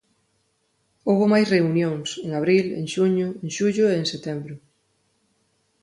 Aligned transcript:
Houbo 1.09 1.25
máis 1.33 1.47
reunións, 1.55 2.07
en 2.25 2.29
abril, 2.39 2.65
en 2.79 2.85
xuño, 2.93 3.27
en 3.43 3.49
xullo 3.57 3.83
e 3.91 3.97
en 4.01 4.05
setembro. 4.13 4.55